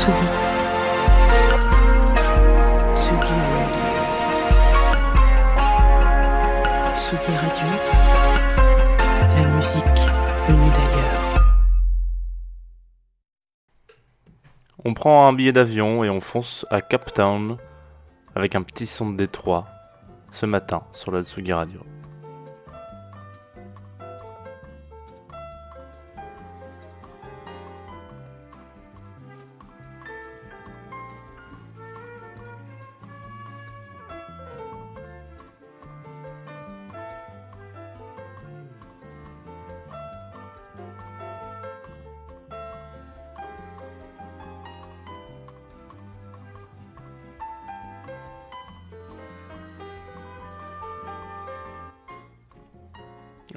Tsugi. 0.00 0.14
Radio. 2.96 3.36
Tsugi 6.94 7.32
Radio. 7.36 7.68
La 9.36 9.44
musique 9.44 10.00
venue 10.48 10.70
d'ailleurs. 10.70 11.44
On 14.86 14.94
prend 14.94 15.26
un 15.26 15.34
billet 15.34 15.52
d'avion 15.52 16.02
et 16.02 16.08
on 16.08 16.22
fonce 16.22 16.64
à 16.70 16.80
Cape 16.80 17.12
Town 17.12 17.58
avec 18.34 18.54
un 18.54 18.62
petit 18.62 18.86
son 18.86 19.10
de 19.10 19.18
Détroit 19.18 19.66
ce 20.30 20.46
matin 20.46 20.82
sur 20.92 21.12
la 21.12 21.22
Tsugi 21.24 21.52
Radio. 21.52 21.80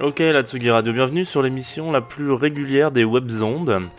Ok, 0.00 0.18
la 0.18 0.42
Tsugi 0.42 0.72
Radio, 0.72 0.92
bienvenue 0.92 1.24
sur 1.24 1.40
l'émission 1.40 1.92
la 1.92 2.00
plus 2.00 2.32
régulière 2.32 2.90
des 2.90 3.04
webzondes. 3.04 3.90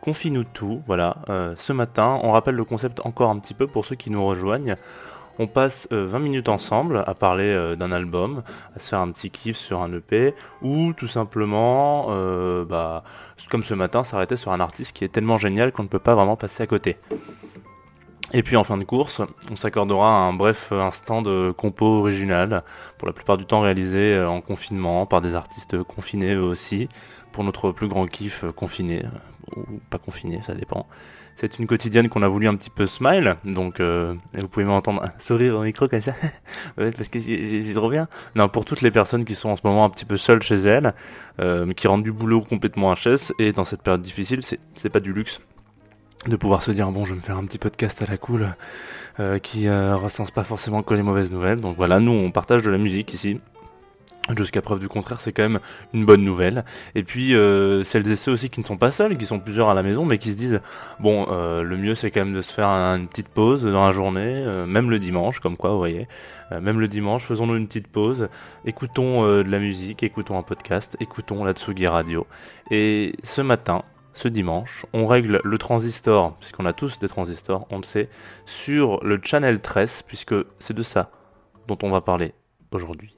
Confie-nous 0.00 0.42
tout, 0.42 0.82
voilà. 0.88 1.18
Euh, 1.28 1.54
ce 1.56 1.72
matin, 1.72 2.18
on 2.24 2.32
rappelle 2.32 2.56
le 2.56 2.64
concept 2.64 2.98
encore 3.06 3.30
un 3.30 3.38
petit 3.38 3.54
peu 3.54 3.68
pour 3.68 3.84
ceux 3.84 3.94
qui 3.94 4.10
nous 4.10 4.26
rejoignent. 4.26 4.74
On 5.38 5.46
passe 5.46 5.86
euh, 5.92 6.08
20 6.08 6.18
minutes 6.18 6.48
ensemble 6.48 7.04
à 7.06 7.14
parler 7.14 7.52
euh, 7.52 7.76
d'un 7.76 7.92
album, 7.92 8.42
à 8.74 8.80
se 8.80 8.88
faire 8.88 8.98
un 8.98 9.12
petit 9.12 9.30
kiff 9.30 9.56
sur 9.56 9.80
un 9.80 9.92
EP, 9.92 10.34
ou 10.60 10.92
tout 10.92 11.06
simplement, 11.06 12.06
euh, 12.10 12.64
bah, 12.64 13.04
comme 13.48 13.62
ce 13.62 13.74
matin, 13.74 14.02
s'arrêter 14.02 14.34
sur 14.36 14.50
un 14.50 14.58
artiste 14.58 14.96
qui 14.96 15.04
est 15.04 15.08
tellement 15.08 15.38
génial 15.38 15.70
qu'on 15.70 15.84
ne 15.84 15.88
peut 15.88 16.00
pas 16.00 16.16
vraiment 16.16 16.34
passer 16.34 16.64
à 16.64 16.66
côté. 16.66 16.96
Et 18.36 18.42
puis 18.42 18.56
en 18.56 18.64
fin 18.64 18.76
de 18.76 18.82
course, 18.82 19.22
on 19.48 19.54
s'accordera 19.54 20.10
un 20.10 20.32
bref 20.32 20.72
instant 20.72 21.22
de 21.22 21.52
compo 21.56 21.86
original, 21.86 22.64
pour 22.98 23.06
la 23.06 23.14
plupart 23.14 23.38
du 23.38 23.46
temps 23.46 23.60
réalisé 23.60 24.16
euh, 24.16 24.28
en 24.28 24.40
confinement 24.40 25.06
par 25.06 25.20
des 25.20 25.36
artistes 25.36 25.80
confinés 25.84 26.34
eux 26.34 26.42
aussi, 26.42 26.88
pour 27.30 27.44
notre 27.44 27.70
plus 27.70 27.86
grand 27.86 28.06
kiff 28.06 28.42
euh, 28.42 28.50
confiné, 28.50 29.04
ou 29.56 29.78
pas 29.88 29.98
confiné, 29.98 30.40
ça 30.44 30.52
dépend. 30.52 30.88
C'est 31.36 31.60
une 31.60 31.68
quotidienne 31.68 32.08
qu'on 32.08 32.22
a 32.22 32.28
voulu 32.28 32.48
un 32.48 32.56
petit 32.56 32.70
peu 32.70 32.88
smile, 32.88 33.36
donc 33.44 33.78
euh, 33.78 34.14
vous 34.34 34.48
pouvez 34.48 34.64
m'entendre 34.64 35.04
sourire 35.20 35.54
au 35.54 35.62
micro 35.62 35.86
comme 35.86 36.00
ça, 36.00 36.14
parce 36.76 37.08
que 37.08 37.20
j'ai 37.20 37.72
trop 37.72 37.88
bien. 37.88 38.08
Non, 38.34 38.48
pour 38.48 38.64
toutes 38.64 38.82
les 38.82 38.90
personnes 38.90 39.24
qui 39.24 39.36
sont 39.36 39.50
en 39.50 39.56
ce 39.56 39.62
moment 39.62 39.84
un 39.84 39.90
petit 39.90 40.06
peu 40.06 40.16
seules 40.16 40.42
chez 40.42 40.56
elles, 40.56 40.92
euh, 41.38 41.72
qui 41.72 41.86
rendent 41.86 42.02
du 42.02 42.12
boulot 42.12 42.40
complètement 42.40 42.94
HS, 42.94 43.32
et 43.38 43.52
dans 43.52 43.64
cette 43.64 43.82
période 43.82 44.02
difficile, 44.02 44.40
c'est 44.42 44.90
pas 44.90 45.00
du 45.00 45.12
luxe 45.12 45.40
de 46.26 46.36
pouvoir 46.36 46.62
se 46.62 46.70
dire 46.70 46.90
bon 46.90 47.04
je 47.04 47.10
vais 47.10 47.16
me 47.16 47.20
faire 47.22 47.36
un 47.36 47.44
petit 47.44 47.58
podcast 47.58 48.00
à 48.02 48.06
la 48.06 48.16
cool 48.16 48.54
euh, 49.20 49.38
qui 49.38 49.68
euh, 49.68 49.96
recense 49.96 50.30
pas 50.30 50.44
forcément 50.44 50.82
que 50.82 50.94
les 50.94 51.02
mauvaises 51.02 51.30
nouvelles. 51.30 51.60
Donc 51.60 51.76
voilà 51.76 52.00
nous 52.00 52.12
on 52.12 52.30
partage 52.30 52.62
de 52.62 52.70
la 52.70 52.78
musique 52.78 53.12
ici. 53.12 53.40
Jusqu'à 54.38 54.62
preuve 54.62 54.78
du 54.78 54.88
contraire 54.88 55.20
c'est 55.20 55.32
quand 55.32 55.42
même 55.42 55.60
une 55.92 56.06
bonne 56.06 56.22
nouvelle. 56.24 56.64
Et 56.94 57.02
puis 57.02 57.34
euh, 57.34 57.84
celles 57.84 58.10
et 58.10 58.16
ceux 58.16 58.32
aussi 58.32 58.48
qui 58.48 58.58
ne 58.60 58.64
sont 58.64 58.78
pas 58.78 58.90
seuls 58.90 59.18
qui 59.18 59.26
sont 59.26 59.38
plusieurs 59.38 59.68
à 59.68 59.74
la 59.74 59.82
maison 59.82 60.06
mais 60.06 60.16
qui 60.16 60.30
se 60.30 60.36
disent 60.36 60.60
bon 60.98 61.26
euh, 61.30 61.62
le 61.62 61.76
mieux 61.76 61.94
c'est 61.94 62.10
quand 62.10 62.24
même 62.24 62.32
de 62.34 62.40
se 62.40 62.50
faire 62.50 62.68
un- 62.68 62.96
une 62.96 63.06
petite 63.08 63.28
pause 63.28 63.62
dans 63.64 63.84
la 63.86 63.92
journée 63.92 64.46
même 64.66 64.88
le 64.88 64.98
dimanche 64.98 65.40
comme 65.40 65.58
quoi 65.58 65.70
vous 65.72 65.78
voyez. 65.78 66.08
Même 66.50 66.80
le 66.80 66.88
dimanche 66.88 67.24
faisons-nous 67.24 67.56
une 67.56 67.66
petite 67.66 67.88
pause. 67.88 68.28
Écoutons 68.64 69.24
de 69.26 69.42
la 69.50 69.58
musique 69.58 70.02
écoutons 70.02 70.38
un 70.38 70.42
podcast 70.42 70.96
écoutons 71.00 71.44
la 71.44 71.52
Tsugi 71.52 71.86
Radio. 71.86 72.26
Et 72.70 73.12
ce 73.24 73.42
matin 73.42 73.82
ce 74.14 74.28
dimanche, 74.28 74.86
on 74.92 75.06
règle 75.06 75.40
le 75.44 75.58
transistor, 75.58 76.34
puisqu'on 76.36 76.66
a 76.66 76.72
tous 76.72 76.98
des 76.98 77.08
transistors, 77.08 77.66
on 77.70 77.78
le 77.78 77.84
sait, 77.84 78.08
sur 78.46 79.04
le 79.04 79.20
channel 79.22 79.60
13, 79.60 80.02
puisque 80.06 80.34
c'est 80.58 80.74
de 80.74 80.82
ça 80.82 81.10
dont 81.66 81.78
on 81.82 81.90
va 81.90 82.00
parler 82.00 82.32
aujourd'hui. 82.70 83.16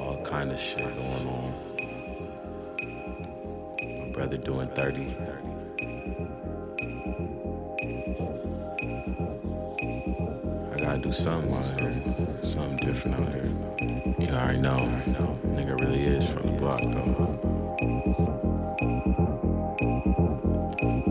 All 0.00 0.16
kind 0.24 0.50
of 0.50 0.58
shit 0.58 0.78
going 0.78 1.26
on. 1.28 1.69
Brother 4.12 4.36
doing 4.36 4.68
30. 4.68 5.16
I 10.70 10.76
gotta 10.78 10.98
do 10.98 11.12
something 11.12 11.52
out 11.52 11.80
here. 11.80 11.94
Something 12.42 12.76
different 12.78 13.20
out 13.20 13.32
here. 13.32 13.52
You 14.18 14.28
already 14.34 14.58
know. 14.58 14.78
Nigga 15.54 15.80
really 15.80 16.02
is 16.02 16.28
from 16.28 16.42
the 16.42 16.52
block 16.58 16.80
though. 16.82 17.36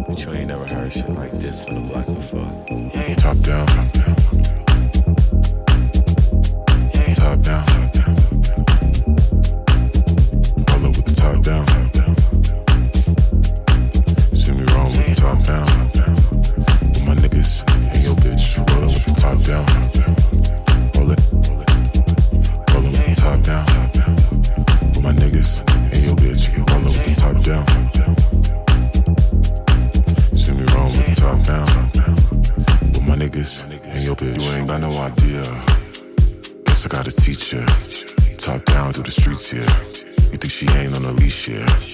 But 0.08 0.24
you 0.26 0.34
ain't 0.34 0.48
never 0.48 0.68
heard 0.68 0.94
shit 0.94 1.10
like 1.10 1.32
this 1.40 1.64
from 1.64 1.76
the 1.76 1.82
block 1.94 2.06
before. 2.06 2.52
Top 3.16 3.38
down. 3.40 3.68
Top 7.16 7.40
down. 7.42 7.66
Roll 7.66 7.79
here? 41.50 41.89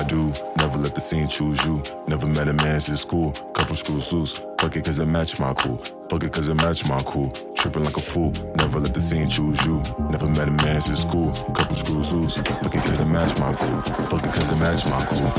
I 0.00 0.04
do, 0.04 0.32
never 0.56 0.78
let 0.78 0.94
the 0.94 1.00
scene 1.00 1.28
choose 1.28 1.62
you. 1.66 1.82
Never 2.08 2.26
met 2.26 2.48
a 2.48 2.54
man 2.54 2.80
since 2.80 3.02
school, 3.02 3.32
couple 3.52 3.76
screws 3.76 4.10
loose. 4.10 4.32
Fuck 4.58 4.74
it 4.76 4.86
cause 4.86 4.98
it 4.98 5.04
match 5.04 5.38
my 5.38 5.52
cool. 5.52 5.76
Fuck 6.08 6.24
it 6.24 6.32
cause 6.32 6.48
it 6.48 6.54
match 6.54 6.88
my 6.88 6.98
cool. 7.00 7.28
Tripping 7.54 7.84
like 7.84 7.98
a 7.98 8.00
fool, 8.00 8.32
never 8.56 8.80
let 8.80 8.94
the 8.94 9.00
scene 9.02 9.28
choose 9.28 9.62
you. 9.66 9.82
Never 10.08 10.26
met 10.26 10.48
a 10.48 10.52
man 10.52 10.80
since 10.80 11.02
school, 11.02 11.32
couple 11.52 11.76
screws 11.76 12.14
loose. 12.14 12.40
Fuck 12.40 12.74
it 12.74 12.82
cause 12.82 13.00
it 13.02 13.04
match 13.04 13.38
my 13.40 13.52
cool. 13.52 13.82
Fuck 14.08 14.24
it 14.24 14.32
cause 14.32 14.48
it 14.48 14.56
match 14.56 14.88
my 14.88 15.04
cool. 15.04 15.30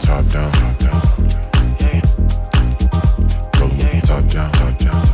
Top 0.00 0.26
down, 0.26 0.50
top 0.50 0.78
down. 0.78 1.00
Go 3.58 3.68
top 4.00 4.26
down, 4.26 4.50
top 4.50 4.78
down. 4.78 5.13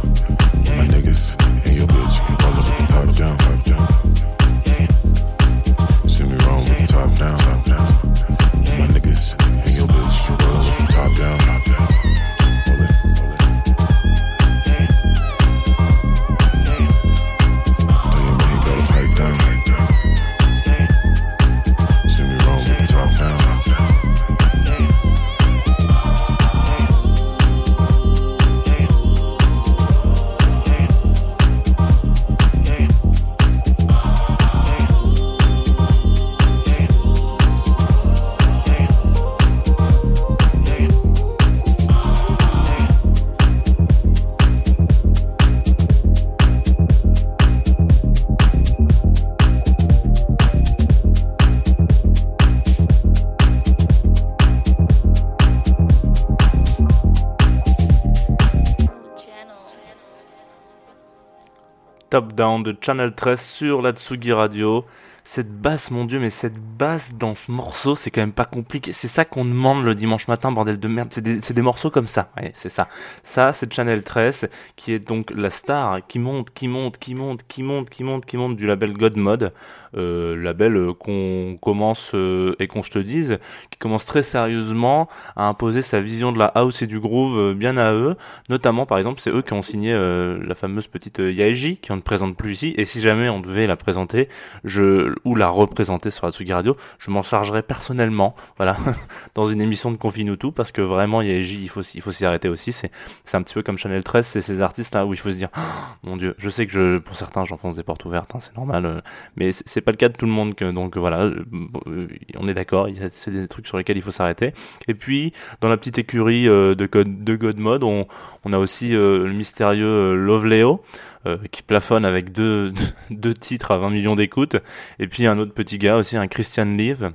Top 62.10 62.32
Down 62.32 62.64
de 62.64 62.76
Channel 62.80 63.12
13 63.14 63.40
sur 63.40 63.82
la 63.82 63.92
Tsugi 63.92 64.32
Radio. 64.32 64.84
Cette 65.32 65.61
basse, 65.61 65.93
mon 65.93 66.06
dieu, 66.06 66.19
mais 66.19 66.29
cette 66.29 66.59
basse 66.59 67.12
dans 67.15 67.37
ce 67.37 67.53
morceau, 67.53 67.94
c'est 67.94 68.11
quand 68.11 68.21
même 68.21 68.32
pas 68.32 68.47
compliqué. 68.47 68.91
C'est 68.91 69.06
ça 69.06 69.25
qu'on 69.25 69.44
demande 69.44 69.85
le 69.85 69.94
dimanche 69.94 70.27
matin, 70.27 70.50
bordel 70.50 70.81
de 70.81 70.88
merde. 70.88 71.11
C'est 71.12 71.21
des, 71.21 71.38
des 71.38 71.62
morceaux 71.62 71.88
comme 71.88 72.09
ça. 72.09 72.32
Ouais, 72.37 72.50
c'est 72.56 72.69
ça. 72.69 72.88
Ça, 73.23 73.53
c'est 73.53 73.73
Channel 73.73 74.03
13, 74.03 74.50
qui 74.75 74.93
est 74.93 74.99
donc 74.99 75.31
la 75.31 75.50
star, 75.50 76.05
qui 76.09 76.19
monte, 76.19 76.50
qui 76.50 76.67
monte, 76.67 76.99
qui 76.99 77.15
monte, 77.15 77.44
qui 77.47 77.62
monte, 77.62 77.88
qui 77.88 78.03
monte, 78.03 78.27
qui 78.27 78.37
monte 78.38 78.56
du 78.56 78.67
label 78.67 78.93
God 78.93 79.17
Mode. 79.17 79.53
Euh, 79.97 80.37
label 80.37 80.77
euh, 80.77 80.93
qu'on 80.93 81.56
commence, 81.61 82.12
euh, 82.15 82.55
et 82.61 82.69
qu'on 82.69 82.85
se 82.85 82.97
le 82.97 83.03
dise, 83.03 83.38
qui 83.71 83.79
commence 83.79 84.05
très 84.06 84.23
sérieusement 84.23 85.09
à 85.35 85.49
imposer 85.49 85.82
sa 85.82 86.00
vision 86.00 86.31
de 86.31 86.38
la 86.38 86.47
house 86.47 86.82
et 86.82 86.87
du 86.87 87.00
groove 87.00 87.37
euh, 87.37 87.55
bien 87.55 87.77
à 87.77 87.93
eux. 87.93 88.17
Notamment, 88.49 88.87
par 88.87 88.99
exemple, 88.99 89.21
c'est 89.21 89.31
eux 89.31 89.43
qui 89.43 89.53
ont 89.53 89.62
signé 89.62 89.93
euh, 89.93 90.38
la 90.47 90.55
fameuse 90.55 90.87
petite 90.87 91.19
Yaeji, 91.19 91.79
qui 91.79 91.91
on 91.91 91.97
ne 91.97 92.03
présente 92.03 92.37
plus 92.37 92.53
ici. 92.53 92.75
Et 92.77 92.85
si 92.85 93.00
jamais 93.00 93.29
on 93.29 93.41
devait 93.41 93.67
la 93.67 93.77
présenter, 93.77 94.29
je 94.62 95.12
ou 95.25 95.34
la 95.34 95.49
représenter 95.49 96.11
sur 96.11 96.25
Atsugi 96.25 96.52
Radio, 96.52 96.76
je 96.99 97.11
m'en 97.11 97.22
chargerai 97.22 97.62
personnellement, 97.62 98.34
voilà, 98.56 98.76
dans 99.34 99.49
une 99.49 99.61
émission 99.61 99.90
de 99.90 99.96
Confinutu, 99.96 100.52
parce 100.52 100.72
que 100.72 100.81
vraiment 100.82 101.22
il 101.22 101.69
faut 101.69 101.82
s'y- 101.82 101.99
il 101.99 102.02
faut 102.02 102.12
s'y 102.12 102.25
arrêter 102.25 102.49
aussi. 102.49 102.72
C'est 102.72 102.90
un 103.37 103.43
petit 103.43 103.55
peu 103.55 103.62
comme 103.62 103.78
Chanel 103.78 104.02
13, 104.02 104.26
c'est 104.26 104.43
ces 104.43 104.61
artistes 104.62 104.94
là 104.94 105.06
où 105.06 105.12
il 105.14 105.19
faut 105.19 105.31
se 105.31 105.37
dire, 105.37 105.49
Oh, 105.56 105.61
mon 106.05 106.17
Dieu, 106.17 106.34
je 106.38 106.49
sais 106.50 106.67
que 106.67 106.72
je, 106.72 106.99
pour 106.99 107.17
certains, 107.17 107.44
j'enfonce 107.44 107.76
des 107.76 107.82
portes 107.82 108.05
ouvertes, 108.05 108.31
hein, 108.34 108.38
c'est 108.40 108.56
normal, 108.56 108.87
euh, 108.87 109.00
mais 109.37 109.50
c'est 109.52 109.81
pas 109.81 109.90
le 109.93 109.96
cas 109.96 110.08
de 110.08 110.17
tout 110.17 110.26
le 110.26 110.32
monde. 110.32 110.55
Que, 110.55 110.70
donc 110.70 110.96
voilà, 110.96 111.20
euh, 111.22 111.44
euh, 111.87 112.08
on 112.37 112.49
est 112.49 112.55
d'accord, 112.55 112.88
y 112.88 113.02
a- 113.02 113.08
c'est 113.11 113.31
des 113.31 113.49
trucs 113.49 113.67
sur 113.67 113.76
lesquels 113.78 113.96
il 113.96 114.02
faut 114.02 114.11
s'arrêter. 114.11 114.52
Et 114.88 114.94
puis 114.94 115.32
dans 115.61 115.69
la 115.69 115.76
petite 115.76 115.99
écurie 115.99 116.49
euh, 116.49 116.75
de, 116.75 116.87
God, 116.87 117.25
de 117.25 117.34
God 117.37 117.58
Mode, 117.58 117.82
on, 117.84 118.06
on 118.44 118.52
a 118.52 118.58
aussi 118.58 118.88
le 118.90 119.31
mystérieux 119.32 119.87
euh, 119.87 120.14
Love 120.14 120.46
Leo. 120.46 120.82
Euh, 121.26 121.38
qui 121.50 121.62
plafonne 121.62 122.05
avec 122.05 122.32
deux, 122.32 122.72
deux 123.11 123.34
titres 123.34 123.70
à 123.72 123.78
20 123.78 123.90
millions 123.90 124.17
d'écoutes. 124.17 124.56
Et 124.99 125.06
puis 125.06 125.26
un 125.26 125.38
autre 125.38 125.52
petit 125.52 125.78
gars 125.78 125.96
aussi 125.96 126.17
un 126.17 126.28
Christian 126.28 126.64
Live 126.64 127.12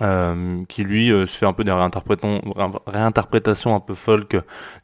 euh, 0.00 0.62
qui 0.68 0.84
lui 0.84 1.10
euh, 1.10 1.26
se 1.26 1.36
fait 1.36 1.46
un 1.46 1.52
peu 1.52 1.64
des 1.64 1.72
réinterprétations, 1.72 3.74
un 3.74 3.80
peu 3.80 3.94
folk 3.94 4.36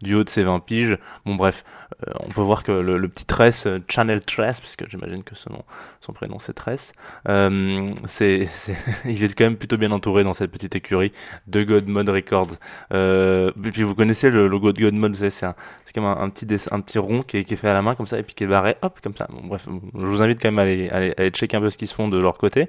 du 0.02 0.14
haut 0.14 0.25
de 0.25 0.28
ses 0.28 0.44
20 0.44 0.61
piges. 0.61 0.99
Bon 1.25 1.34
bref, 1.34 1.64
euh, 2.06 2.12
on 2.20 2.28
peut 2.28 2.40
voir 2.40 2.62
que 2.62 2.72
le, 2.72 2.99
le 2.99 3.08
petit 3.08 3.26
Tress, 3.26 3.66
euh, 3.66 3.78
Channel 3.88 4.20
Tress, 4.22 4.61
puisque 4.61 4.88
j'imagine 4.88 5.22
que 5.22 5.34
son, 5.34 5.62
son 6.00 6.12
prénom 6.12 6.38
c'est 6.38 6.52
Tress, 6.52 6.93
euh, 7.28 7.93
c'est, 8.06 8.49
il 9.05 9.22
est 9.22 9.34
quand 9.34 9.44
même 9.44 9.56
plutôt 9.56 9.76
bien 9.76 9.90
entouré 9.93 10.25
dans 10.25 10.34
cette 10.34 10.50
petite 10.50 10.75
écurie 10.75 11.12
de 11.46 11.62
God 11.62 11.87
Mode 11.87 12.08
Records. 12.08 12.56
Euh, 12.93 13.50
et 13.64 13.70
puis 13.70 13.82
vous 13.82 13.94
connaissez 13.94 14.31
le 14.31 14.49
logo 14.49 14.72
de 14.72 14.81
God 14.81 14.94
Mode, 14.94 15.12
vous 15.12 15.19
savez, 15.19 15.31
c'est 15.31 15.46
un, 15.46 15.55
c'est 15.84 15.94
comme 15.94 16.05
un, 16.05 16.20
un 16.20 16.31
petit 16.31 16.46
dessin, 16.46 16.70
un 16.72 16.81
petit 16.81 16.99
rond 16.99 17.22
qui 17.22 17.38
est, 17.38 17.44
qui 17.44 17.55
est 17.55 17.56
fait 17.56 17.69
à 17.69 17.75
la 17.75 17.82
main 17.82 17.94
comme 17.94 18.06
ça 18.06 18.19
et 18.19 18.22
puis 18.22 18.34
qui 18.34 18.44
est 18.44 18.49
barré, 18.49 18.76
hop, 18.82 18.99
comme 19.02 19.16
ça. 19.16 19.26
Bon, 19.31 19.46
bref, 19.46 19.66
je 19.66 20.06
vous 20.06 20.22
invite 20.22 20.40
quand 20.40 20.49
même 20.49 20.58
à 20.58 20.62
aller, 20.62 20.88
à 20.90 20.96
aller, 20.96 21.14
à 21.16 21.20
aller 21.20 21.31
checker 21.31 21.56
un 21.56 21.61
peu 21.61 21.70
ce 21.70 21.78
qu'ils 21.78 21.88
se 21.88 21.94
font 21.94 22.08
de 22.08 22.19
leur 22.19 22.38
côté. 22.38 22.69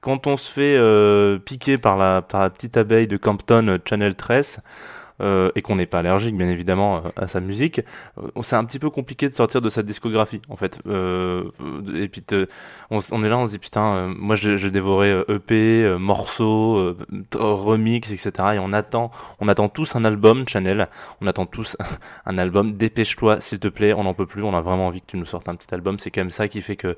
Quand 0.00 0.26
on 0.26 0.36
se 0.38 0.50
fait 0.50 0.76
euh, 0.76 1.38
piquer 1.38 1.76
par 1.76 1.96
la, 1.98 2.22
petite 2.22 2.76
abeille 2.76 3.06
de 3.06 3.18
Campton 3.18 3.68
euh, 3.68 3.78
Channel 3.86 4.14
13, 4.14 4.60
euh, 5.20 5.50
et 5.54 5.60
qu'on 5.60 5.76
n'est 5.76 5.84
pas 5.84 5.98
allergique 5.98 6.34
bien 6.34 6.48
évidemment 6.48 7.02
à 7.16 7.28
sa 7.28 7.40
musique, 7.40 7.82
c'est 8.40 8.56
un 8.56 8.64
petit 8.64 8.78
peu 8.78 8.88
compliqué 8.88 9.28
de 9.28 9.34
sortir 9.34 9.60
de 9.60 9.68
sa 9.68 9.82
discographie 9.82 10.40
en 10.48 10.56
fait. 10.56 10.78
Et 10.86 12.08
puis 12.08 12.24
on, 12.88 13.24
est 13.24 13.28
là, 13.28 13.36
on 13.36 13.44
se 13.44 13.50
dit 13.50 13.58
putain, 13.58 14.14
moi 14.16 14.34
j'ai 14.34 14.70
dévoré 14.70 15.22
EP, 15.28 15.84
euh, 15.84 15.98
morceaux, 15.98 16.96
remix, 17.34 18.10
etc. 18.10 18.32
Et 18.54 18.58
on 18.58 18.72
attend, 18.72 19.10
on 19.40 19.48
attend 19.48 19.68
tous 19.68 19.94
un 19.94 20.06
album 20.06 20.48
Channel, 20.48 20.88
on 21.20 21.26
attend 21.26 21.44
tous 21.44 21.76
un 22.24 22.38
album. 22.38 22.78
Dépêche-toi 22.78 23.42
s'il 23.42 23.58
te 23.58 23.68
plaît, 23.68 23.92
on 23.92 24.04
n'en 24.04 24.14
peut 24.14 24.26
plus, 24.26 24.42
on 24.42 24.54
a 24.54 24.62
vraiment 24.62 24.86
envie 24.86 25.02
que 25.02 25.06
tu 25.08 25.18
nous 25.18 25.26
sortes 25.26 25.50
un 25.50 25.54
petit 25.54 25.74
album. 25.74 25.98
C'est 25.98 26.10
quand 26.10 26.22
même 26.22 26.30
ça 26.30 26.48
qui 26.48 26.62
fait 26.62 26.76
que 26.76 26.96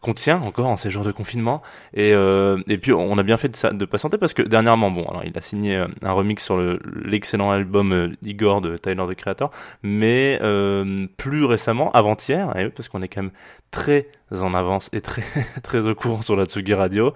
qu'on 0.00 0.14
tient 0.14 0.40
encore 0.40 0.66
en 0.66 0.76
ces 0.78 0.90
jours 0.90 1.04
de 1.04 1.12
confinement. 1.12 1.60
Et, 1.92 2.14
euh, 2.14 2.58
et 2.68 2.78
puis 2.78 2.92
on 2.92 3.18
a 3.18 3.22
bien 3.22 3.36
fait 3.36 3.48
de, 3.48 3.76
de 3.76 3.84
patienter 3.84 4.16
parce 4.16 4.32
que 4.32 4.40
dernièrement, 4.42 4.90
bon, 4.90 5.04
alors 5.06 5.22
il 5.24 5.36
a 5.36 5.40
signé 5.42 5.76
euh, 5.76 5.88
un 6.02 6.12
remix 6.12 6.42
sur 6.42 6.56
le- 6.56 6.80
l'excellent 7.04 7.50
album 7.50 7.92
euh, 7.92 8.08
Igor 8.24 8.62
de 8.62 8.76
Tyler 8.78 9.04
the 9.08 9.14
Creator, 9.14 9.50
mais 9.82 10.38
euh, 10.42 11.06
plus 11.18 11.44
récemment, 11.44 11.90
avant-hier, 11.92 12.52
parce 12.74 12.88
qu'on 12.88 13.02
est 13.02 13.08
quand 13.08 13.22
même 13.22 13.32
très 13.70 14.08
en 14.32 14.54
avance 14.54 14.88
et 14.92 15.00
très 15.02 15.22
très 15.62 15.80
au 15.86 15.94
courant 15.94 16.22
sur 16.22 16.34
la 16.36 16.46
Tsugi 16.46 16.72
Radio, 16.74 17.12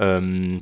euh, 0.00 0.58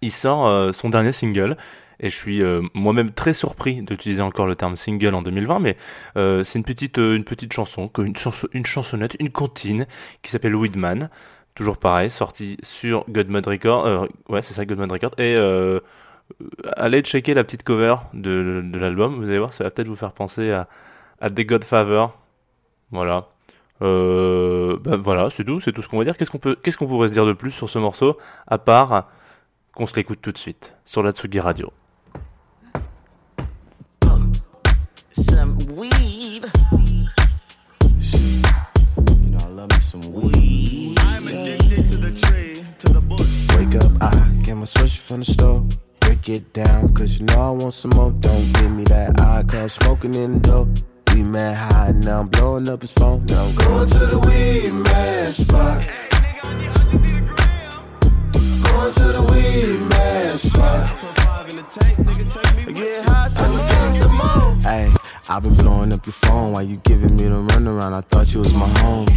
il 0.00 0.12
sort 0.12 0.72
son 0.74 0.88
dernier 0.88 1.12
single. 1.12 1.56
Et 2.02 2.10
je 2.10 2.16
suis 2.16 2.42
euh, 2.42 2.62
moi-même 2.74 3.12
très 3.12 3.32
surpris 3.32 3.80
d'utiliser 3.82 4.22
encore 4.22 4.46
le 4.46 4.56
terme 4.56 4.74
single 4.74 5.14
en 5.14 5.22
2020, 5.22 5.60
mais 5.60 5.76
euh, 6.16 6.42
c'est 6.42 6.58
une 6.58 6.64
petite 6.64 6.98
euh, 6.98 7.16
une 7.16 7.24
petite 7.24 7.52
chanson, 7.52 7.90
une, 7.98 8.16
chanson, 8.16 8.48
une 8.52 8.66
chansonnette, 8.66 9.16
une 9.20 9.30
comptine 9.30 9.86
qui 10.22 10.32
s'appelle 10.32 10.56
Weedman. 10.56 11.08
Toujours 11.54 11.78
pareil, 11.78 12.10
sorti 12.10 12.56
sur 12.62 13.04
Godmode 13.08 13.46
Record. 13.46 14.08
Ouais, 14.28 14.42
c'est 14.42 14.54
ça, 14.54 14.64
Godmode 14.64 14.90
Record. 14.90 15.12
Et 15.18 15.36
allez 16.76 17.02
checker 17.02 17.34
la 17.34 17.44
petite 17.44 17.62
cover 17.62 17.96
de, 18.14 18.62
l'album. 18.74 19.16
Vous 19.16 19.28
allez 19.28 19.38
voir, 19.38 19.52
ça 19.52 19.64
va 19.64 19.70
peut-être 19.70 19.88
vous 19.88 19.96
faire 19.96 20.12
penser 20.12 20.50
à, 20.50 20.66
à 21.20 21.28
The 21.28 21.42
Godfather. 21.42 22.06
Voilà. 22.90 23.28
Bah 23.80 24.96
voilà, 24.96 25.28
c'est 25.36 25.44
tout, 25.44 25.60
c'est 25.60 25.72
tout 25.72 25.82
ce 25.82 25.88
qu'on 25.88 25.98
va 25.98 26.04
dire. 26.04 26.16
Qu'est-ce 26.16 26.30
qu'on 26.30 26.38
peut, 26.38 26.56
qu'est-ce 26.62 26.78
qu'on 26.78 26.86
pourrait 26.86 27.08
se 27.08 27.12
dire 27.12 27.26
de 27.26 27.34
plus 27.34 27.50
sur 27.50 27.68
ce 27.68 27.78
morceau, 27.78 28.16
à 28.46 28.56
part 28.56 29.08
qu'on 29.74 29.86
se 29.86 29.94
l'écoute 29.94 30.20
tout 30.22 30.32
de 30.32 30.38
suite 30.38 30.74
sur 30.86 31.02
la 31.02 31.12
Tsugi 31.12 31.38
Radio. 31.38 31.70
I 44.62 44.64
get 44.64 44.76
my 44.76 44.80
switch 44.80 44.98
from 44.98 45.18
the 45.20 45.24
store. 45.24 45.66
Break 45.98 46.28
it 46.28 46.52
down, 46.52 46.94
cause 46.94 47.18
you 47.18 47.26
know 47.26 47.40
I 47.40 47.50
want 47.50 47.74
some 47.74 47.90
more. 47.96 48.12
Don't 48.12 48.52
give 48.52 48.70
me 48.70 48.84
that 48.84 49.20
eye, 49.20 49.42
cause 49.42 49.72
smoking 49.72 50.14
in 50.14 50.34
the 50.34 50.38
door. 50.38 50.68
We 51.12 51.24
mad 51.24 51.72
high, 51.72 51.90
now 51.90 52.20
I'm 52.20 52.28
blowing 52.28 52.68
up 52.68 52.82
his 52.82 52.92
phone. 52.92 53.26
Now 53.26 53.44
I'm 53.44 53.54
going 53.56 53.90
to 53.90 53.98
the 53.98 54.18
weed 54.20 54.72
man 54.72 55.32
spot. 55.32 55.88
Going 58.62 58.94
to 58.94 59.12
the 59.12 59.22
weed 59.32 59.80
man 59.90 60.38
spot. 60.38 60.88
Put 61.00 61.18
five 61.18 61.50
in 61.50 61.56
the 61.56 61.62
tank, 61.62 61.98
nigga, 61.98 62.22
I've 65.28 65.42
been 65.42 65.54
blowing 65.54 65.92
up 65.92 66.04
your 66.04 66.12
phone 66.12 66.52
while 66.52 66.62
you 66.62 66.76
giving 66.78 67.16
me 67.16 67.24
the 67.24 67.36
runaround. 67.36 67.92
I 67.94 68.00
thought 68.02 68.32
you 68.34 68.40
was 68.40 68.52
my 68.54 68.68
homes, 68.80 69.10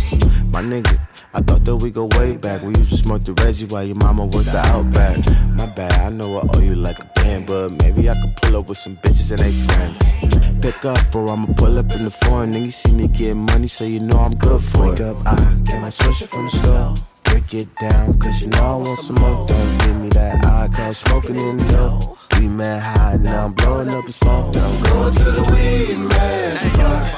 my 0.53 0.61
nigga. 0.61 0.99
I 1.33 1.41
thought 1.41 1.65
that 1.65 1.75
we 1.75 1.91
go 1.91 2.05
way 2.17 2.37
back. 2.37 2.61
We 2.61 2.69
used 2.75 2.91
to 2.91 2.97
smoke 2.97 3.23
the 3.25 3.33
Reggie 3.33 3.65
while 3.65 3.83
your 3.83 3.95
mama 3.95 4.25
was 4.25 4.45
the 4.45 4.57
Outback. 4.59 5.17
My 5.57 5.65
bad, 5.65 5.91
I 5.93 6.09
know 6.09 6.39
I 6.39 6.47
owe 6.55 6.61
you 6.61 6.75
like 6.75 6.99
a 6.99 7.05
band, 7.15 7.47
but 7.47 7.71
maybe 7.83 8.09
I 8.09 8.13
could 8.21 8.35
pull 8.37 8.57
up 8.57 8.69
with 8.69 8.77
some 8.77 8.95
bitches 8.97 9.31
and 9.31 9.39
they 9.39 9.51
friends. 9.51 10.61
Pick 10.61 10.85
up 10.85 11.15
or 11.15 11.29
I'ma 11.29 11.47
pull 11.57 11.77
up 11.77 11.91
in 11.93 12.05
the 12.05 12.11
foreign. 12.11 12.53
Nigga 12.53 12.71
see 12.71 12.93
me 12.93 13.07
getting 13.07 13.45
money, 13.45 13.67
so 13.67 13.83
you 13.85 13.99
know 13.99 14.17
I'm 14.17 14.35
good 14.35 14.61
for 14.63 14.91
Wake 14.91 14.99
it. 14.99 15.05
up, 15.05 15.17
I 15.25 15.35
get 15.65 15.81
my 15.81 15.89
switcher 15.89 16.27
from 16.27 16.45
the 16.45 16.51
store. 16.51 16.95
Break 17.35 17.53
it 17.53 17.75
down, 17.75 18.17
cause 18.17 18.41
you 18.41 18.47
know 18.47 18.63
I 18.63 18.75
want 18.77 18.99
some 19.01 19.17
more. 19.17 19.45
Don't 19.45 19.77
give 19.79 20.01
me 20.01 20.07
that 20.11 20.45
eye, 20.45 20.69
cause 20.73 20.99
smoking 20.99 21.35
in 21.35 21.57
the 21.57 21.63
dough. 21.65 22.17
We 22.39 22.47
mad 22.47 22.81
high, 22.81 23.17
now 23.17 23.47
I'm 23.47 23.53
blowing 23.53 23.89
up 23.89 24.05
his 24.05 24.15
phone. 24.19 24.53
Now 24.53 24.65
I'm 24.65 24.83
going 24.83 25.13
to 25.15 25.23
the 25.23 25.43
weed 25.51 25.97
man 25.97 26.55
spot. 26.55 27.11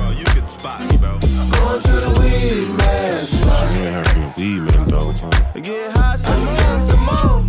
Going 0.00 1.82
to 1.82 1.92
the 1.92 2.10
weed 2.18 2.76
man 2.76 3.24
spot. 3.24 3.76
You 3.76 3.82
ain't 3.82 3.94
heard 3.94 4.08
from 4.08 4.22
the 4.22 4.32
weed 4.36 4.60
man, 4.62 4.88
though, 4.88 5.12
huh? 5.12 5.60
Get 5.60 5.92
high, 5.96 6.57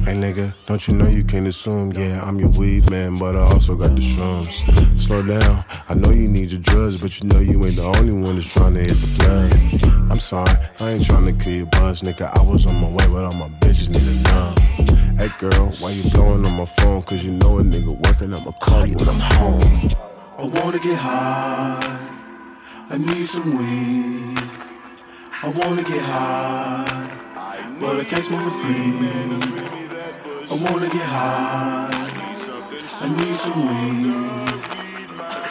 Hey 0.05 0.15
nigga, 0.15 0.53
don't 0.65 0.87
you 0.87 0.93
know 0.95 1.07
you 1.07 1.23
can't 1.23 1.47
assume? 1.47 1.91
Yeah, 1.93 2.23
I'm 2.23 2.39
your 2.39 2.49
weed 2.49 2.89
man, 2.89 3.17
but 3.17 3.35
I 3.35 3.41
also 3.41 3.75
got 3.75 3.95
the 3.95 4.01
shrooms. 4.01 4.99
Slow 4.99 5.21
down, 5.21 5.63
I 5.87 5.93
know 5.93 6.11
you 6.11 6.27
need 6.27 6.51
your 6.51 6.61
drugs, 6.61 7.01
but 7.01 7.19
you 7.21 7.27
know 7.29 7.39
you 7.39 7.63
ain't 7.65 7.75
the 7.75 7.83
only 7.83 8.13
one 8.13 8.35
that's 8.35 8.51
trying 8.51 8.73
to 8.73 8.79
hit 8.79 8.89
the 8.89 9.07
plug. 9.19 10.11
I'm 10.11 10.19
sorry, 10.19 10.51
I 10.79 10.91
ain't 10.91 11.05
trying 11.05 11.25
to 11.25 11.43
kill 11.43 11.53
your 11.53 11.65
buzz, 11.67 12.01
nigga. 12.01 12.29
I 12.37 12.41
was 12.43 12.65
on 12.65 12.81
my 12.81 12.87
way, 12.87 13.07
but 13.07 13.25
all 13.25 13.33
my 13.33 13.49
bitches 13.59 13.89
need 13.89 14.01
a 14.01 14.15
numb. 14.29 15.17
Hey 15.17 15.29
girl, 15.37 15.67
why 15.79 15.91
you 15.91 16.09
blowing 16.11 16.45
on 16.45 16.57
my 16.57 16.65
phone? 16.65 17.03
Cause 17.03 17.23
you 17.23 17.31
know 17.33 17.59
a 17.59 17.63
nigga 17.63 17.95
working, 18.07 18.33
I'ma 18.33 18.51
call 18.51 18.85
you 18.85 18.95
when 18.95 19.09
I'm 19.09 19.19
home. 19.19 19.91
I 20.37 20.45
wanna 20.45 20.79
get 20.79 20.97
high. 20.97 21.99
I 22.89 22.97
need 22.97 23.25
some 23.25 23.57
weed. 23.57 24.39
I 25.43 25.49
wanna 25.49 25.83
get 25.83 26.01
high, 26.01 27.77
but 27.79 27.99
I 27.99 28.03
can't 28.05 28.25
smoke 28.25 28.41
for 28.41 28.49
free. 28.49 29.88
I 30.51 30.53
wanna 30.53 30.89
get 30.89 31.03
high. 31.03 31.89
I 33.01 33.07
need 33.17 33.35
some 33.35 33.61
weed. 33.69 34.13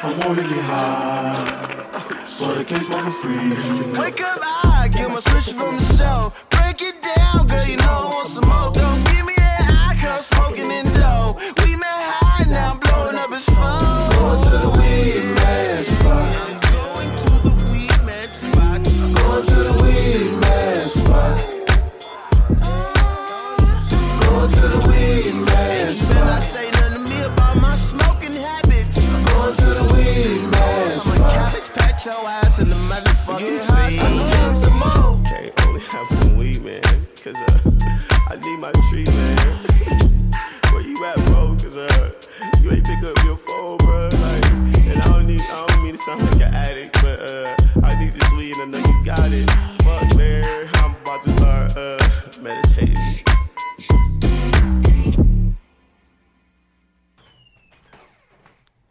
I 0.03 0.27
wanna 0.27 0.43
get 0.43 0.65
high, 0.65 1.87
but 2.41 2.59
I 2.59 2.65
can't 2.65 2.83
smoke 2.83 3.05
for 3.05 3.11
free. 3.11 3.97
Wake 3.97 4.21
up, 4.21 4.41
I 4.43 4.89
get 4.89 5.09
my 5.09 5.21
switch 5.21 5.55
from 5.55 5.77
the 5.77 5.85
show. 5.97 6.33
Break 6.51 6.83
it 6.83 7.01
down, 7.01 7.47
girl, 7.47 7.65
you 7.65 7.77
know 7.77 7.85
I 7.85 8.11
want 8.11 8.29
some 8.29 8.49
more. 8.49 8.73
Don't 8.73 9.05
give 9.13 9.25
me 9.25 9.35
that 9.37 9.71
eye, 9.71 9.97
cause 10.03 10.27
smoking 10.27 10.71
in 10.71 10.88
but 46.95 47.21
uh, 47.21 47.57
I 47.83 47.99
need 47.99 48.13
this 48.13 48.31
weed 48.33 48.57
and 48.57 48.75
I 48.75 48.81
know 48.81 48.89
you 48.89 49.05
got 49.05 49.33
it. 49.33 49.51
Fuck, 49.83 50.17
man. 50.17 50.69
I'm 50.75 50.95
about 51.03 51.25
to 51.25 51.37
start 51.37 51.77
uh, 51.77 52.43
meditating. 52.43 53.28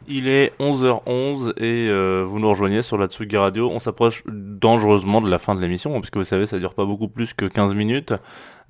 Il 0.10 0.30
est 0.30 0.54
11h11 0.60 1.52
et 1.58 1.90
euh, 1.90 2.24
vous 2.26 2.40
nous 2.40 2.48
rejoignez 2.50 2.82
sur 2.82 2.98
la 2.98 3.08
Tsugi 3.08 3.36
Radio. 3.36 3.70
On 3.70 3.80
s'approche 3.80 4.24
dangereusement 4.26 5.22
de 5.22 5.30
la 5.30 5.38
fin 5.38 5.54
de 5.54 5.60
l'émission, 5.60 6.00
puisque 6.00 6.16
vous 6.16 6.24
savez, 6.24 6.46
ça 6.46 6.60
dure 6.60 6.74
pas 6.74 6.86
beaucoup 6.86 7.10
plus 7.10 7.34
que 7.34 7.46
15 7.46 7.74
minutes. 7.74 8.14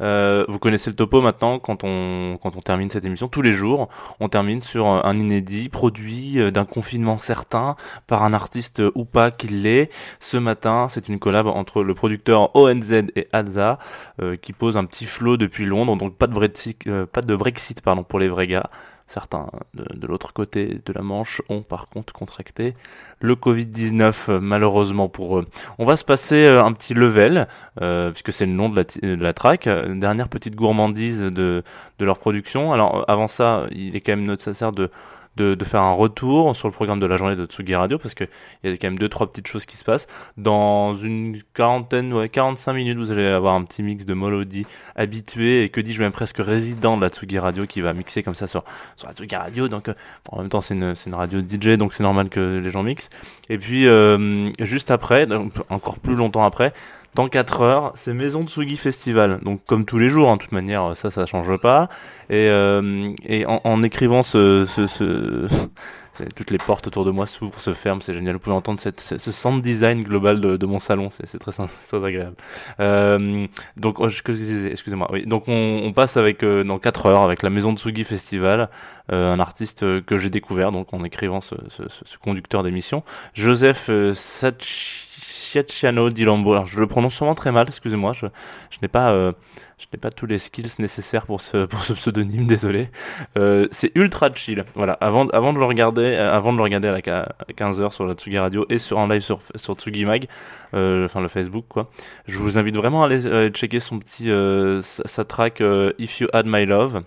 Euh, 0.02 0.46
vous 0.48 0.60
connaissez 0.60 0.90
le 0.90 0.96
topo 0.96 1.22
maintenant 1.22 1.58
quand 1.58 1.84
on 1.84 2.38
quand 2.42 2.56
on 2.56 2.62
termine 2.62 2.90
cette 2.90 3.06
émission 3.06 3.28
tous 3.28 3.42
les 3.42 3.52
jours. 3.52 3.90
On 4.20 4.30
termine 4.30 4.62
sur 4.62 4.88
un 4.88 5.20
inédit 5.20 5.70
produit 5.70 6.40
euh, 6.40 6.52
d'un 6.52 6.66
confinement 6.66 7.18
certain 7.18 7.76
par 8.06 8.24
un 8.24 8.34
artiste 8.34 8.82
ou 8.96 9.06
pas 9.06 9.32
qu'il 9.32 9.64
l'est. 9.64 9.90
Ce 10.20 10.38
matin, 10.38 10.88
c'est 10.90 11.10
une 11.10 11.20
collab 11.20 11.48
entre 11.48 11.84
le 11.84 11.94
producteur 11.94 12.56
ONZ 12.56 12.92
et 13.16 13.28
Alza 13.34 13.80
euh, 14.22 14.36
qui 14.36 14.54
pose 14.54 14.78
un 14.78 14.86
petit 14.86 15.06
flow 15.06 15.38
depuis 15.38 15.66
Londres. 15.66 15.96
Donc 15.96 16.16
pas 16.16 16.28
de 16.28 16.34
Brexit, 16.34 16.86
euh, 16.88 17.06
pas 17.06 17.22
de 17.22 17.36
Brexit 17.36 17.82
pardon 17.82 18.04
pour 18.04 18.20
les 18.20 18.30
vrais 18.30 18.48
gars. 18.48 18.70
Certains 19.08 19.48
de, 19.74 20.06
l'autre 20.06 20.34
côté 20.34 20.82
de 20.86 20.94
la 20.94 21.02
Manche 21.02 21.42
ont 21.48 21.62
par 21.62 21.88
contre 21.88 22.12
contracté 22.12 22.74
le 23.22 23.36
Covid-19 23.36 24.14
euh, 24.30 24.40
malheureusement 24.42 25.08
pour 25.08 25.40
eux. 25.40 25.48
On 25.80 25.86
va 25.86 25.96
se 25.96 26.04
passer 26.04 26.46
euh, 26.46 26.62
un 26.62 26.74
petit 26.74 26.94
level, 26.94 27.48
euh, 27.82 28.12
puisque 28.12 28.34
c'est 28.34 28.46
le 28.46 28.52
nom 28.52 28.68
de 28.68 28.76
la, 28.76 28.84
de 28.84 29.32
track. 29.32 29.68
Euh, 29.68 29.96
Dernière 29.96 30.28
petite 30.28 30.56
gourmandise 30.56 31.22
de, 31.22 31.64
de 32.00 32.06
leur 32.06 32.20
production. 32.20 32.74
Alors 32.74 33.06
avant 33.08 33.30
ça, 33.30 33.66
il 33.72 33.96
est 33.96 34.02
quand 34.02 34.12
même 34.12 34.26
nécessaire 34.26 34.74
de, 34.74 34.92
de, 35.38 35.56
de 35.56 35.64
faire 35.64 35.82
un 35.82 35.94
retour 35.94 36.56
sur 36.56 36.68
le 36.68 36.74
programme 36.74 37.00
de 37.00 37.06
la 37.06 37.16
journée 37.16 37.38
de 37.38 37.46
Tsugi 37.46 37.76
Radio, 37.76 37.98
parce 37.98 38.14
que 38.14 38.26
il 38.64 38.72
y 38.72 38.74
a 38.74 38.78
quand 38.78 38.88
même 38.88 39.00
deux 39.00 39.08
trois 39.08 39.28
petites 39.32 39.48
choses 39.48 39.66
qui 39.66 39.78
se 39.78 39.86
passent. 39.86 40.08
Dans 40.36 40.98
une 40.98 41.42
quarantaine, 41.54 42.14
ouais, 42.14 42.28
45 42.28 42.74
minutes, 42.74 42.98
vous 42.98 43.12
allez 43.12 43.26
avoir 43.26 43.56
un 43.56 43.64
petit 43.64 43.84
mix 43.84 44.06
de 44.06 44.14
Molody 44.14 44.66
habitué 44.96 45.64
et 45.64 45.70
que 45.70 45.80
dis-je 45.80 46.02
même 46.02 46.12
presque 46.12 46.40
résident 46.40 46.98
de 46.98 47.02
la 47.04 47.10
Tsugi 47.10 47.40
Radio 47.40 47.66
qui 47.66 47.80
va 47.82 47.94
mixer 47.94 48.24
comme 48.24 48.36
ça 48.36 48.48
sur, 48.48 48.64
sur 48.98 49.08
la 49.08 49.14
Tsugi 49.14 49.36
Radio. 49.36 49.68
Donc 49.70 49.88
euh, 49.88 49.94
en 50.30 50.40
même 50.40 50.50
temps, 50.50 50.62
c'est 50.62 50.74
une, 50.74 50.96
c'est 50.96 51.10
une 51.10 51.16
radio 51.16 51.40
DJ, 51.40 51.78
donc 51.78 51.94
c'est 51.94 52.04
normal 52.04 52.30
que 52.30 52.60
les 52.60 52.70
gens 52.70 52.84
mixent. 52.84 53.10
Et 53.50 53.58
puis, 53.58 53.88
euh, 53.88 54.50
juste 54.60 54.92
après, 54.92 55.28
encore 55.70 56.00
plus 56.00 56.16
longtemps 56.16 56.44
après, 56.44 56.74
dans 57.16 57.28
4 57.28 57.62
heures, 57.62 57.94
c'est 57.96 58.14
Maison 58.14 58.46
Tsugi 58.46 58.78
Festival. 58.78 59.40
Donc 59.44 59.62
comme 59.66 59.86
tous 59.86 59.98
les 59.98 60.10
jours, 60.10 60.30
hein, 60.30 60.38
de 60.38 60.42
toute 60.42 60.52
manière, 60.52 60.96
ça, 60.96 61.10
ça 61.10 61.26
change 61.26 61.58
pas. 61.58 61.90
Et, 62.30 62.48
euh, 62.50 63.10
et 63.26 63.46
en, 63.46 63.62
en 63.64 63.84
écrivant 63.84 64.24
ce... 64.24 64.66
ce, 64.66 64.88
ce 64.88 65.48
toutes 66.36 66.52
les 66.52 66.58
portes 66.58 66.88
autour 66.88 67.06
de 67.06 67.12
moi 67.12 67.28
s'ouvrent, 67.28 67.60
se 67.60 67.74
ferment, 67.74 68.02
c'est 68.02 68.14
génial. 68.14 68.34
Vous 68.34 68.40
pouvez 68.40 68.56
entendre 68.56 68.80
ce, 68.82 68.90
ce 69.18 69.32
sound 69.32 69.62
design 69.62 70.04
global 70.04 70.42
de, 70.42 70.58
de 70.58 70.66
mon 70.66 70.80
salon, 70.80 71.10
c'est 71.10 71.40
très, 71.40 71.52
très 71.88 72.06
agréable. 72.06 72.36
Euh, 72.80 73.48
donc, 73.76 74.00
oh, 74.00 74.08
excusez-moi. 74.08 75.08
Oui, 75.12 75.26
donc 75.26 75.44
on, 75.48 75.92
passe 75.94 76.18
avec 76.18 76.44
euh, 76.44 76.64
dans 76.64 76.80
4 76.80 77.06
heures 77.08 77.22
avec 77.22 77.44
la 77.44 77.50
Maison 77.50 77.76
Tsugi 77.76 78.04
Festival, 78.04 78.62
euh, 78.62 78.66
un 79.10 79.40
artiste 79.40 79.84
euh, 79.84 80.02
que 80.02 80.18
j'ai 80.18 80.30
découvert 80.30 80.72
donc 80.72 80.94
en 80.94 81.04
écrivant 81.04 81.42
ce, 81.42 81.56
ce, 81.70 81.84
ce- 81.90 82.18
conducteur 82.18 82.64
d'émission, 82.64 83.04
Joseph 83.34 83.88
euh, 83.90 84.14
Sacchiano 84.14 86.10
di 86.10 86.24
Lambo. 86.26 86.54
Alors, 86.54 86.68
je 86.68 86.80
le 86.80 86.88
prononce 86.88 87.16
sûrement 87.16 87.36
très 87.36 87.52
mal, 87.52 87.68
excusez-moi. 87.68 88.14
Je, 88.14 88.26
je 88.70 88.78
n'ai 88.82 88.88
pas, 88.88 89.12
euh, 89.12 89.32
je 89.78 89.86
n'ai 89.94 90.00
pas 90.00 90.10
tous 90.12 90.26
les 90.26 90.38
skills 90.40 90.74
nécessaires 90.80 91.26
pour 91.26 91.40
ce, 91.42 91.66
pour 91.66 91.82
ce 91.84 91.94
pseudonyme, 91.94 92.48
désolé. 92.48 92.90
Euh, 93.38 93.68
c'est 93.72 93.92
ultra 93.96 94.30
chill. 94.34 94.66
Voilà. 94.76 94.94
Avant, 95.00 95.28
avant 95.30 95.54
de 95.54 95.60
le 95.60 95.66
regarder, 95.66 96.02
euh, 96.04 96.34
avant 96.36 96.52
de 96.52 96.58
le 96.58 96.64
regarder 96.64 96.88
à 96.90 96.94
à 97.40 97.52
15h 97.54 97.92
sur 97.92 98.06
la 98.06 98.14
Tsugi 98.14 98.38
Radio 98.40 98.66
et 98.70 98.78
sur 98.78 98.98
en 98.98 99.08
live 99.08 99.22
sur, 99.22 99.40
sur 99.56 99.76
Tsugi 99.76 100.04
Mag, 100.06 100.28
euh, 100.74 101.06
enfin 101.06 101.22
le 101.22 101.28
Facebook 101.30 101.66
quoi. 101.70 101.90
Je 102.28 102.40
vous 102.40 102.58
invite 102.58 102.76
vraiment 102.76 103.04
à 103.04 103.06
aller 103.06 103.26
euh, 103.26 103.50
checker 103.50 103.80
son 103.80 104.00
petit, 104.00 104.30
euh, 104.30 104.82
sa, 104.82 105.08
sa 105.08 105.24
track 105.24 105.62
euh, 105.62 105.94
If 105.98 106.20
You 106.20 106.28
Had 106.34 106.46
My 106.48 106.66
Love. 106.66 107.04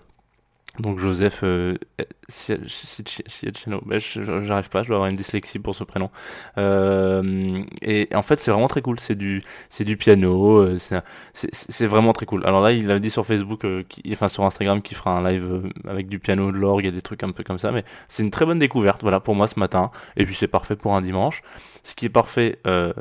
Donc 0.79 0.99
Joseph 0.99 1.41
euh, 1.43 1.75
je- 2.29 2.55
j'arrive 4.45 4.69
pas, 4.69 4.83
je 4.83 4.87
dois 4.87 4.95
avoir 4.97 5.07
une 5.09 5.15
dyslexie 5.17 5.59
pour 5.59 5.75
ce 5.75 5.83
prénom. 5.83 6.09
Euh, 6.57 7.63
et 7.81 8.07
en 8.13 8.21
fait, 8.21 8.39
c'est 8.39 8.51
vraiment 8.51 8.67
très 8.69 8.81
cool. 8.81 8.99
C'est 8.99 9.15
du, 9.15 9.43
c'est 9.69 9.83
du 9.83 9.97
piano. 9.97 10.59
euh, 10.59 10.77
c'est, 11.33 11.87
vraiment 11.87 12.13
très 12.13 12.25
cool. 12.25 12.45
Alors 12.45 12.61
là, 12.61 12.71
il 12.71 12.89
avait 12.89 12.99
dit 13.01 13.11
sur 13.11 13.25
Facebook, 13.25 13.65
euh, 13.65 13.83
enfin 14.13 14.29
sur 14.29 14.45
Instagram, 14.45 14.81
qu'il 14.81 14.95
fera 14.97 15.17
un 15.17 15.29
live 15.29 15.43
euh, 15.43 15.69
avec 15.89 16.07
du 16.07 16.19
piano, 16.19 16.51
de 16.51 16.57
l'orgue 16.57 16.85
et 16.85 16.91
des 16.91 17.01
trucs 17.01 17.23
un 17.23 17.31
peu 17.31 17.43
comme 17.43 17.59
ça. 17.59 17.71
Mais 17.71 17.83
c'est 18.07 18.23
une 18.23 18.31
très 18.31 18.45
bonne 18.45 18.59
découverte, 18.59 19.01
voilà, 19.01 19.19
pour 19.19 19.35
moi 19.35 19.47
ce 19.47 19.59
matin. 19.59 19.91
Et 20.15 20.25
puis 20.25 20.35
c'est 20.35 20.47
parfait 20.47 20.75
pour 20.77 20.95
un 20.95 21.01
dimanche. 21.01 21.41
Ce 21.83 21.95
qui 21.95 22.05
est 22.05 22.09
parfait. 22.09 22.59
Euh, 22.67 22.93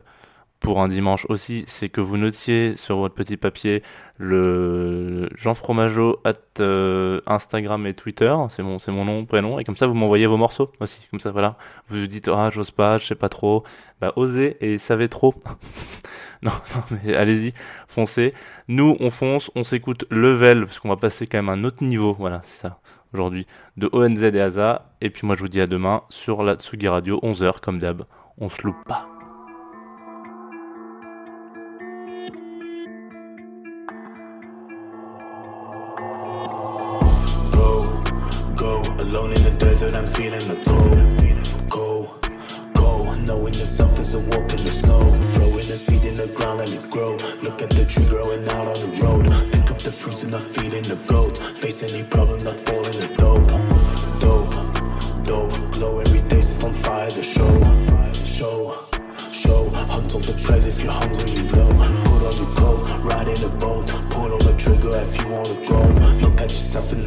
pour 0.61 0.83
un 0.83 0.89
dimanche 0.89 1.27
aussi, 1.31 1.65
c'est 1.67 1.89
que 1.89 2.03
vous 2.03 2.19
notiez 2.19 2.77
sur 2.77 2.99
votre 2.99 3.15
petit 3.15 3.39
papier 3.39 3.83
le 4.19 5.31
Jean 5.35 5.55
Fromageau 5.55 6.21
at 6.25 6.35
euh, 6.61 7.23
Instagram 7.27 7.87
et 7.87 7.95
Twitter, 7.95 8.35
c'est 8.51 8.63
mon 8.63 8.79
c'est 8.79 8.93
mon 8.93 9.07
nom 9.07 9.25
prénom 9.25 9.59
et 9.59 9.65
comme 9.65 9.79
ça 9.79 9.87
vous 9.87 9.95
m'envoyez 9.95 10.27
vos 10.27 10.37
morceaux 10.37 10.71
aussi, 10.81 11.09
comme 11.11 11.19
ça 11.19 11.31
voilà, 11.31 11.57
vous 11.89 12.01
vous 12.01 12.07
dites 12.07 12.29
ah 12.29 12.51
j'ose 12.53 12.71
pas, 12.71 12.99
je 12.99 13.07
sais 13.07 13.15
pas 13.15 13.31
trop, 13.31 13.65
bah 14.01 14.13
osez 14.17 14.59
et 14.61 14.77
savez 14.77 15.09
trop. 15.09 15.35
non, 16.43 16.53
non 16.75 16.83
mais 16.91 17.15
allez-y, 17.15 17.55
foncez. 17.89 18.35
Nous 18.69 18.99
on 19.01 19.11
fonce, 19.11 19.51
on 19.55 19.65
s'écoute 19.65 20.05
level 20.11 20.67
parce 20.67 20.79
qu'on 20.79 20.91
va 20.91 20.97
passer 20.97 21.27
quand 21.27 21.39
même 21.39 21.49
à 21.49 21.53
un 21.53 21.65
autre 21.65 21.83
niveau, 21.83 22.15
voilà 22.19 22.43
c'est 22.45 22.61
ça. 22.61 22.81
aujourd'hui 23.15 23.47
de 23.79 23.89
ONZ 23.93 24.23
et 24.25 24.41
ASA. 24.41 24.93
Et 25.01 25.09
puis 25.09 25.27
moi 25.27 25.37
je 25.37 25.41
vous 25.41 25.49
dis 25.49 25.63
à 25.63 25.67
demain 25.67 26.03
sur 26.11 26.43
la 26.43 26.57
Tsugi 26.57 26.89
Radio, 26.89 27.19
11h 27.23 27.61
comme 27.61 27.79
d'hab. 27.79 28.05
On 28.37 28.51
se 28.51 28.63
loupe 28.63 28.85
pas. 28.87 29.20
I'm 40.01 40.07
feeling 40.15 40.49
the 40.49 40.57
go. 40.65 40.81
Go, 41.69 42.15
go, 42.73 43.15
knowing 43.27 43.53
yourself 43.53 43.99
is 44.01 44.15
a 44.15 44.19
walk 44.19 44.51
in 44.51 44.65
the 44.65 44.73
snow. 44.73 45.11
Throwing 45.35 45.69
a 45.69 45.77
seed 45.77 46.05
in 46.05 46.15
the 46.15 46.27
ground, 46.29 46.61
let 46.61 46.71
it 46.71 46.91
grow. 46.91 47.19
Look 47.43 47.61
at 47.61 47.69
the 47.69 47.85
tree 47.85 48.07
growing 48.07 48.49
out 48.49 48.67
on 48.67 48.81
the 48.81 48.91
road. 49.05 49.27
Pick 49.53 49.71
up 49.71 49.79
the 49.81 49.93
fruits 49.93 50.23
and 50.23 50.33
not 50.33 50.45
feeding 50.55 50.85
the 50.85 50.97
goat. 51.07 51.37
Face 51.37 51.83
any 51.83 52.03
problem, 52.03 52.43
not 52.43 52.57
fall 52.57 52.83
in 52.87 52.97
the 52.97 53.09
dope. 53.21 53.45
Dope, 54.25 55.27
dope, 55.27 55.73
glow 55.73 55.99
every 55.99 56.23
day, 56.31 56.41
set 56.41 56.65
on 56.65 56.73
fire 56.73 57.11
the 57.11 57.23
show. 57.23 57.53
Show, 58.25 58.79
show, 59.31 59.69
hunt 59.69 60.15
on 60.15 60.23
the 60.23 60.41
prize 60.43 60.67
if 60.67 60.83
you're 60.83 60.93
hungry, 60.93 61.31
you 61.31 61.43
know. 61.43 61.69
Put 62.05 62.25
on 62.25 62.37
your 62.39 62.57
coat, 62.57 62.89
ride 63.05 63.29
in 63.29 63.45
a 63.45 63.51
boat. 63.51 63.87
Pull 64.09 64.33
on 64.33 64.47
the 64.47 64.55
trigger 64.57 64.97
if 64.97 65.21
you 65.21 65.29
wanna 65.29 65.67
go. 65.67 65.90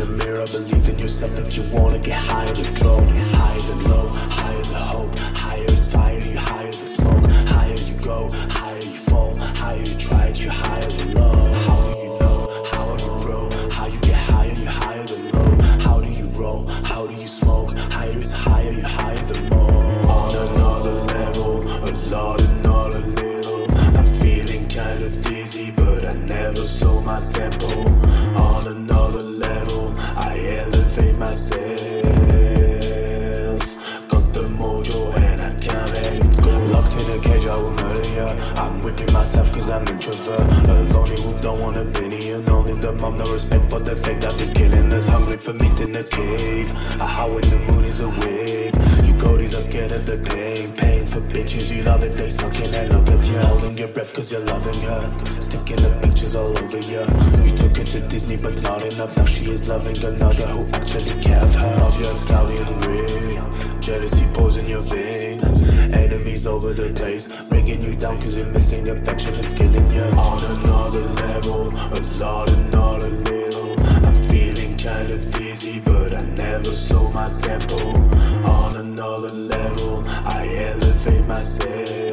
The 0.06 0.26
mirror, 0.26 0.46
believe 0.48 0.90
in 0.90 1.00
yourself 1.00 1.38
if 1.40 1.56
you 1.56 1.64
wanna 1.72 2.00
get 2.00 2.18
higher 2.18 2.54
the 2.54 2.64
drone. 2.80 3.08
Higher 3.08 3.62
the 3.62 3.76
low, 3.90 4.08
higher 4.40 4.66
the 4.74 4.82
hope. 4.92 5.18
Higher 5.18 5.72
is 5.72 5.92
fire, 5.92 6.20
you 6.20 6.38
higher 6.38 6.72
the 6.72 6.88
smoke. 6.88 7.26
Higher 7.48 7.76
you 7.76 7.96
go, 7.96 8.30
higher 8.50 8.82
you 8.82 8.98
fall. 8.98 9.34
Higher 9.38 9.82
you 9.82 9.96
try 9.96 10.26
it, 10.28 10.44
you 10.44 10.50
higher 10.50 10.90
the 11.00 11.06
love. 11.20 11.56
How 11.68 11.80
do 11.88 12.00
you 12.00 12.20
know? 12.20 12.66
How 12.72 12.90
are 12.90 13.00
you 13.00 13.14
grow? 13.24 13.70
How 13.70 13.88
you 13.88 14.00
get 14.00 14.20
higher, 14.32 14.54
you 14.54 14.66
higher 14.66 15.06
the 15.06 15.20
low. 15.34 15.50
How 15.86 16.02
do 16.02 16.12
you 16.12 16.28
roll? 16.40 16.68
How 16.92 17.08
do 17.08 17.16
you 17.16 17.28
smoke? 17.28 17.72
Higher 17.98 18.20
is 18.20 18.34
higher, 18.34 18.72
you 18.72 18.84
higher 18.84 19.24
the 19.32 19.40
more. 19.52 20.12
On 20.18 20.36
another 20.48 20.96
level, 21.16 21.52
a 21.90 21.92
lot 22.14 22.42
and 22.42 22.64
not 22.64 22.94
a 22.94 23.00
little. 23.00 23.64
I'm 23.98 24.10
feeling 24.22 24.68
kind 24.68 25.02
of 25.02 25.12
dizzy, 25.24 25.72
but 25.72 26.06
I 26.06 26.14
never 26.14 26.66
slow 26.66 27.00
my 27.02 27.20
tempo. 27.30 27.43
Introvert. 40.04 40.70
A 40.70 40.94
lonely 40.94 41.16
wolf, 41.22 41.42
don't 41.42 41.60
want 41.60 41.78
a 41.78 41.86
billion. 41.86 42.48
Only 42.50 42.74
the 42.74 42.92
mom, 42.94 43.18
no 43.18 43.32
respect 43.32 43.70
for 43.70 43.80
the 43.80 43.96
fake 43.96 44.22
that 44.22 44.38
be 44.38 44.48
killing 44.54 44.92
us. 44.92 45.06
Hungry 45.06 45.38
for 45.38 45.54
meat 45.54 45.80
in 45.80 45.94
the 45.94 46.04
cave. 46.04 46.72
I 47.02 47.06
how 47.06 47.34
when 47.34 47.50
the 47.50 47.60
moon 47.60 47.86
is 47.86 48.00
awake. 48.00 48.73
You 49.54 49.60
are 49.60 49.62
scared 49.62 49.92
of 49.92 50.04
the 50.08 50.18
pain. 50.18 50.72
Pain 50.78 51.06
for 51.06 51.22
bitches, 51.22 51.70
you 51.70 51.84
love 51.84 52.02
it, 52.02 52.14
they 52.14 52.32
sucking 52.32 52.74
and 52.74 52.90
look 52.92 53.08
at 53.08 53.24
you. 53.28 53.38
Holding 53.38 53.78
your 53.78 53.88
breath 53.90 54.12
cause 54.12 54.32
you're 54.32 54.42
loving 54.42 54.82
her. 54.82 55.02
Sticking 55.40 55.76
the 55.76 55.92
pictures 56.02 56.36
all 56.36 56.58
over 56.58 56.80
you. 56.80 57.02
You 57.46 57.56
took 57.56 57.78
her 57.78 57.84
to 57.84 58.00
Disney, 58.08 58.38
but 58.38 58.60
not 58.64 58.82
enough. 58.82 59.16
Now 59.16 59.26
she 59.26 59.52
is 59.52 59.68
loving 59.68 60.04
another 60.04 60.48
who 60.48 60.68
actually 60.74 61.22
care 61.22 61.40
of 61.40 61.54
her. 61.54 61.76
Audience 61.84 62.24
cloudy 62.24 62.58
and 62.58 62.82
gray. 62.82 63.80
Jealousy 63.80 64.26
pours 64.34 64.58
in 64.58 64.66
your 64.66 64.82
vein. 64.82 65.40
Enemies 65.94 66.48
over 66.48 66.74
the 66.74 66.90
place. 66.90 67.28
Bringing 67.50 67.84
you 67.84 67.96
down 67.96 68.20
cause 68.22 68.36
you're 68.36 68.48
missing 68.48 68.90
affection. 68.90 69.36
It's 69.36 69.54
killing 69.54 69.92
you. 69.92 70.02
On 70.02 70.44
another 70.58 71.02
level, 71.02 71.68
a 71.68 72.02
lot 72.18 72.50
and 72.50 72.72
not 72.72 73.04
a 73.04 73.08
little. 73.30 73.80
I'm 74.04 74.16
feeling 74.30 74.76
kind 74.80 75.12
of 75.12 75.30
dizzy, 75.30 75.80
but 75.80 76.12
I 76.12 76.26
never 76.26 76.72
slow 76.72 77.12
my 77.12 77.30
tempo. 77.38 78.13
Another 78.94 79.32
level, 79.32 80.04
I 80.24 80.48
elevate 80.56 81.26
myself. 81.26 82.13